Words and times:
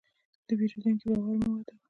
د 0.47 0.49
پیرودونکي 0.57 1.05
باور 1.11 1.35
مه 1.41 1.47
ماتوه. 1.53 1.75